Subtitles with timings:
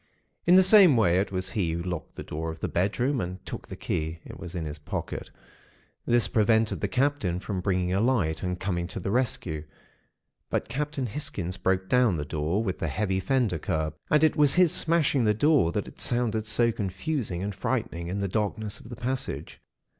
[0.47, 3.45] "In the same way, it was he who locked the door of the bedroom, and
[3.45, 5.29] took the key (it was in his pocket).
[6.07, 9.63] This prevented the Captain from bringing a light, and coming to the rescue.
[10.49, 14.55] But Captain Hisgins broke down the door, with the heavy fender curb; and it was
[14.55, 18.89] his smashing the door that had sounded so confusing and frightening in the darkness of
[18.89, 19.61] the passage.